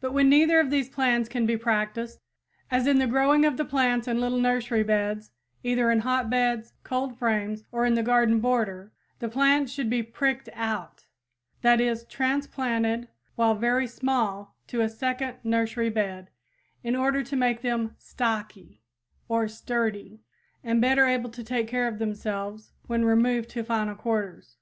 [0.00, 2.20] [Illustration: Leading Forms of Trowels] But where neither of these plans can be practiced,
[2.70, 5.32] as in the growing of the plants in little nursery beds,
[5.64, 10.48] either in hotbeds, cold frames or in the garden border, the plants should be "pricked
[10.54, 11.06] out,"
[11.62, 16.30] that is, transplanted while very small to a second nursery bed,
[16.84, 18.84] in order to make them "stocky"
[19.28, 20.20] or sturdy
[20.62, 24.58] and better able to take care of themselves when removed to final quarters.